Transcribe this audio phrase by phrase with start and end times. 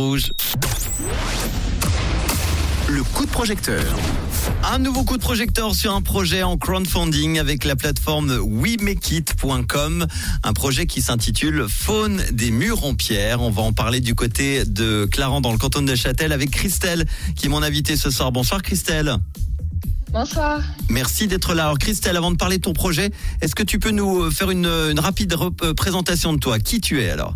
[0.00, 0.32] Rouge.
[2.88, 3.84] Le coup de projecteur.
[4.64, 10.06] Un nouveau coup de projecteur sur un projet en crowdfunding avec la plateforme WeMakeIt.com,
[10.42, 13.42] un projet qui s'intitule Faune des murs en pierre.
[13.42, 17.04] On va en parler du côté de Clarence dans le canton de Châtel avec Christelle
[17.36, 18.32] qui est mon invitée ce soir.
[18.32, 19.16] Bonsoir Christelle.
[20.12, 20.62] Bonsoir.
[20.88, 21.64] Merci d'être là.
[21.64, 23.10] Alors Christelle, avant de parler de ton projet,
[23.42, 26.58] est-ce que tu peux nous faire une, une rapide euh, présentation de toi?
[26.58, 27.34] Qui tu es alors?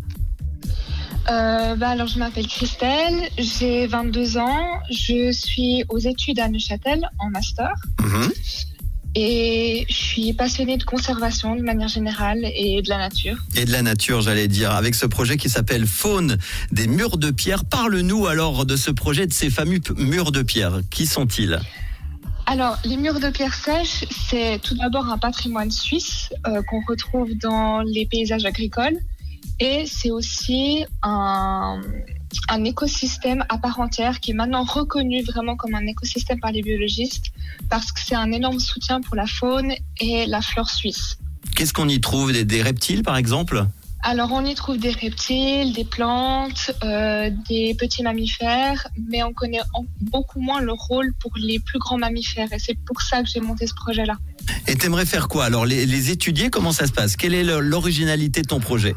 [1.31, 7.09] Euh, bah alors je m'appelle Christelle, j'ai 22 ans, je suis aux études à Neuchâtel
[7.19, 7.73] en master.
[8.01, 8.33] Mhm.
[9.17, 13.37] Et je suis passionnée de conservation de manière générale et de la nature.
[13.55, 16.37] Et de la nature, j'allais dire, avec ce projet qui s'appelle Faune
[16.73, 17.65] des murs de pierre.
[17.65, 20.81] Parle-nous alors de ce projet, de ces fameux murs de pierre.
[20.91, 21.61] Qui sont-ils?
[22.47, 27.31] Alors, les murs de pierre sèche, c'est tout d'abord un patrimoine suisse euh, qu'on retrouve
[27.41, 28.99] dans les paysages agricoles.
[29.61, 31.81] Et c'est aussi un,
[32.49, 36.63] un, écosystème à part entière qui est maintenant reconnu vraiment comme un écosystème par les
[36.63, 37.27] biologistes
[37.71, 41.19] parce que c'est un énorme soutien pour la faune et la flore suisse.
[41.55, 42.33] Qu'est-ce qu'on y trouve?
[42.33, 43.65] Des, des reptiles par exemple?
[44.03, 49.63] Alors on y trouve des reptiles, des plantes, euh, des petits mammifères, mais on connaît
[50.01, 53.41] beaucoup moins le rôle pour les plus grands mammifères et c'est pour ça que j'ai
[53.41, 54.17] monté ce projet-là.
[54.67, 55.45] Et t'aimerais faire quoi?
[55.45, 57.15] Alors les, les étudier, comment ça se passe?
[57.17, 58.97] Quelle est l'originalité de ton projet?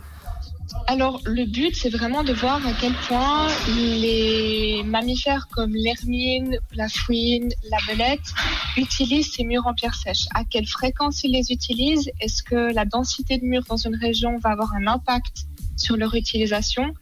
[0.87, 6.89] Alors, le but, c'est vraiment de voir à quel point les mammifères comme l'hermine, la
[6.89, 8.33] fouine, la belette
[8.75, 10.25] utilisent ces murs en pierre sèche.
[10.33, 12.09] À quelle fréquence ils les utilisent?
[12.19, 15.45] Est-ce que la densité de murs dans une région va avoir un impact
[15.77, 16.93] sur leur utilisation?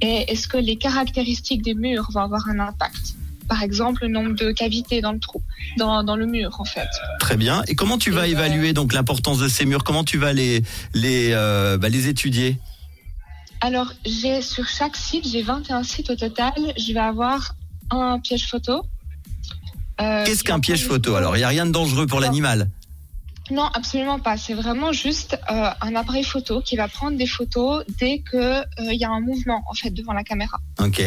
[0.00, 3.14] Et est-ce que les caractéristiques des murs vont avoir un impact?
[3.48, 5.42] Par exemple le nombre de cavités dans le trou,
[5.76, 6.88] dans, dans le mur en fait.
[7.18, 7.62] Très bien.
[7.68, 9.84] Et comment tu vas évaluer donc l'importance de ces murs?
[9.84, 10.62] Comment tu vas les
[10.94, 12.58] les euh, bah, les étudier?
[13.64, 16.52] Alors, j'ai sur chaque site, j'ai 21 sites au total.
[16.76, 17.54] Je vais avoir
[17.90, 18.84] un piège photo.
[20.00, 22.68] Euh, Qu'est-ce qu'un piège photo Alors, il n'y a rien de dangereux pour l'animal?
[23.52, 24.36] Non, absolument pas.
[24.36, 28.64] C'est vraiment juste euh, un appareil photo qui va prendre des photos dès qu'il euh,
[28.94, 30.58] y a un mouvement en fait devant la caméra.
[30.80, 31.00] Ok.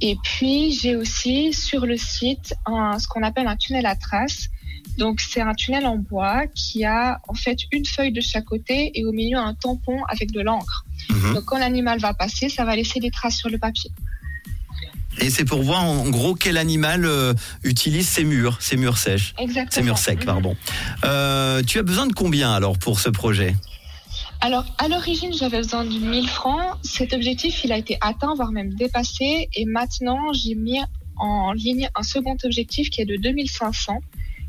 [0.00, 4.48] Et puis, j'ai aussi sur le site un, ce qu'on appelle un tunnel à traces.
[4.96, 8.90] Donc c'est un tunnel en bois qui a en fait une feuille de chaque côté
[8.98, 10.84] et au milieu un tampon avec de l'encre.
[11.18, 11.34] Mhm.
[11.34, 13.90] Donc quand l'animal va passer, ça va laisser des traces sur le papier.
[15.20, 17.34] Et c'est pour voir en gros quel animal euh,
[17.64, 19.34] utilise ces murs, ces murs sèches.
[19.38, 19.70] Exactement.
[19.70, 20.56] Ces murs secs, pardon.
[21.04, 23.56] Euh, tu as besoin de combien alors pour ce projet?
[24.40, 26.78] Alors, à l'origine, j'avais besoin de 1000 francs.
[26.84, 29.48] Cet objectif, il a été atteint, voire même dépassé.
[29.54, 30.78] Et maintenant, j'ai mis
[31.16, 33.98] en ligne un second objectif qui est de 2500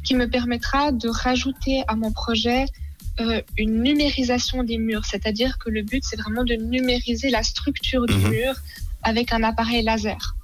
[0.03, 2.66] qui me permettra de rajouter à mon projet
[3.22, 8.06] euh, une numérisation des murs, c'est-à-dire que le but c'est vraiment de numériser la structure
[8.06, 8.30] du mhm.
[8.30, 8.53] mur
[9.03, 10.35] avec un appareil laser.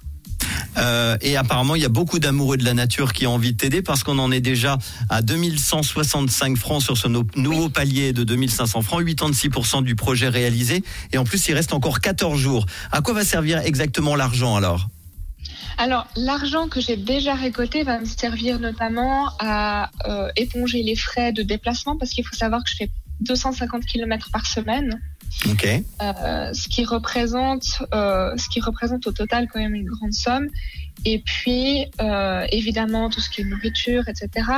[0.78, 3.56] Euh, et apparemment, il y a beaucoup d'amoureux de la nature qui ont envie de
[3.56, 4.78] t'aider parce qu'on en est déjà
[5.08, 10.82] à 2165 francs sur ce nouveau palier de 2500 francs, 86% du projet réalisé.
[11.12, 12.66] Et en plus, il reste encore 14 jours.
[12.92, 14.88] À quoi va servir exactement l'argent alors?
[15.78, 21.32] Alors, l'argent que j'ai déjà récolté va me servir notamment à euh, éponger les frais
[21.32, 25.00] de déplacement parce qu'il faut savoir que je fais 250 km par semaine.
[25.50, 25.66] Ok.
[25.66, 30.48] Euh, ce qui représente, euh, ce qui représente au total quand même une grande somme.
[31.04, 31.86] Et puis,
[32.50, 34.48] évidemment, tout ce qui est nourriture, etc.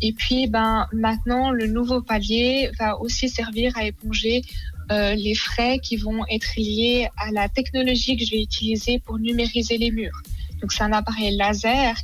[0.00, 4.42] Et puis, ben, maintenant, le nouveau palier va aussi servir à éponger
[4.90, 9.76] les frais qui vont être liés à la technologie que je vais utiliser pour numériser
[9.76, 10.20] les murs.
[10.64, 11.94] Donc c'est un appareil laser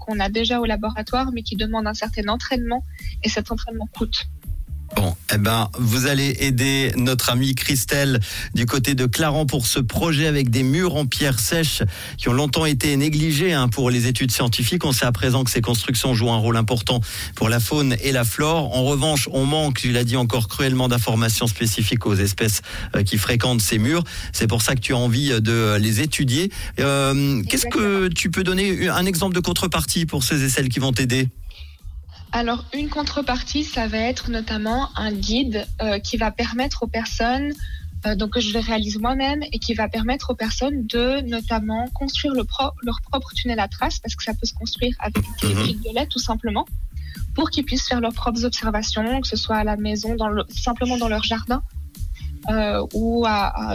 [0.00, 2.84] qu'on a déjà au laboratoire, mais qui demande un certain entraînement
[3.22, 4.26] et cet entraînement coûte.
[4.94, 8.20] Bon, eh ben, vous allez aider notre amie Christelle
[8.54, 11.82] du côté de Clarence pour ce projet avec des murs en pierre sèche
[12.18, 14.84] qui ont longtemps été négligés hein, pour les études scientifiques.
[14.84, 17.00] On sait à présent que ces constructions jouent un rôle important
[17.34, 18.76] pour la faune et la flore.
[18.76, 22.60] En revanche, on manque, tu l'as dit encore cruellement, d'informations spécifiques aux espèces
[22.94, 24.04] euh, qui fréquentent ces murs.
[24.32, 26.50] C'est pour ça que tu as envie de les étudier.
[26.80, 30.80] Euh, Qu'est-ce que tu peux donner un exemple de contrepartie pour ceux et celles qui
[30.80, 31.28] vont t'aider?
[32.32, 37.52] Alors, une contrepartie, ça va être notamment un guide euh, qui va permettre aux personnes,
[38.06, 41.88] euh, donc que je le réalise moi-même, et qui va permettre aux personnes de notamment
[41.88, 42.44] construire le
[42.82, 45.94] leur propre tunnel à traces, parce que ça peut se construire avec des briques de
[45.94, 46.66] lait tout simplement,
[47.34, 50.44] pour qu'ils puissent faire leurs propres observations, que ce soit à la maison, dans le,
[50.48, 51.62] simplement dans leur jardin.
[52.48, 53.24] Euh, ou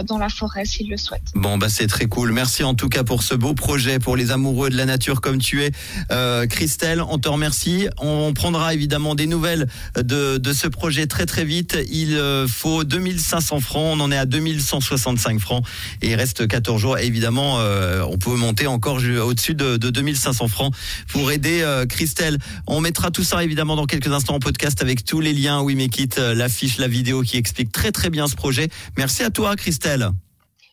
[0.04, 1.32] dans la forêt s'ils le souhaitent.
[1.34, 2.32] Bon, bah c'est très cool.
[2.32, 5.38] Merci en tout cas pour ce beau projet pour les amoureux de la nature comme
[5.38, 5.70] tu es.
[6.10, 7.88] Euh, Christelle, on te remercie.
[7.98, 9.66] On prendra évidemment des nouvelles
[9.96, 11.78] de, de ce projet très très vite.
[11.90, 13.96] Il euh, faut 2500 francs.
[13.96, 15.64] On en est à 2165 francs
[16.02, 16.98] et il reste 14 jours.
[16.98, 20.74] évidemment, euh, on peut monter encore au-dessus de, de, 2500 francs
[21.08, 22.38] pour aider euh, Christelle.
[22.66, 25.60] On mettra tout ça évidemment dans quelques instants en podcast avec tous les liens.
[25.60, 28.57] Oui, mais quitte l'affiche, la vidéo qui explique très très bien ce projet.
[28.96, 30.10] Merci à toi, Christelle.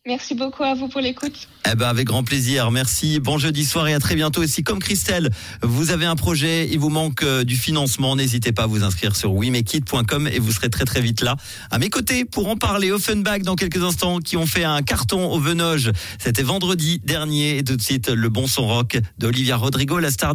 [0.08, 1.48] Merci beaucoup à vous pour l'écoute.
[1.68, 2.70] Eh ben avec grand plaisir.
[2.70, 3.20] Merci.
[3.20, 4.44] Bon jeudi soir et à très bientôt.
[4.44, 5.32] Et si comme Christelle,
[5.64, 9.16] vous avez un projet, il vous manque euh, du financement, n'hésitez pas à vous inscrire
[9.16, 11.38] sur wimekit.com et vous serez très très vite là.
[11.72, 15.26] À mes côtés pour en parler, Offenbach dans quelques instants qui ont fait un carton
[15.32, 15.92] au Venoge.
[16.20, 20.34] C'était vendredi dernier et tout de suite le bon son rock d'Olivia Rodrigo, la star